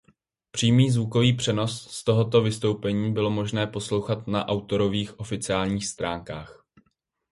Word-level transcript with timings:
Přímý 0.51 0.91
zvukový 0.91 1.33
přenos 1.37 1.81
z 1.91 2.03
tohoto 2.03 2.41
vystoupení 2.41 3.13
bylo 3.13 3.31
možné 3.31 3.67
poslouchat 3.67 4.27
na 4.27 4.45
autorových 4.45 5.19
oficiálních 5.19 5.87
stránkách. 5.87 6.65